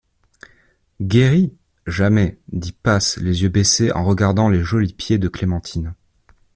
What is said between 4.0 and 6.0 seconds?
regardant les jolis pieds de Clémentine.